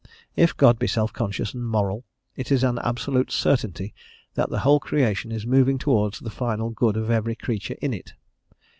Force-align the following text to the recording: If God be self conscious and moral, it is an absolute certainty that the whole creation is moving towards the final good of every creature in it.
If 0.35 0.57
God 0.57 0.79
be 0.79 0.87
self 0.87 1.13
conscious 1.13 1.53
and 1.53 1.63
moral, 1.63 2.05
it 2.35 2.51
is 2.51 2.63
an 2.63 2.79
absolute 2.79 3.31
certainty 3.31 3.93
that 4.33 4.49
the 4.49 4.61
whole 4.65 4.79
creation 4.79 5.31
is 5.31 5.45
moving 5.45 5.77
towards 5.77 6.21
the 6.21 6.31
final 6.31 6.71
good 6.71 6.97
of 6.97 7.11
every 7.11 7.35
creature 7.35 7.75
in 7.83 7.93
it. 7.93 8.13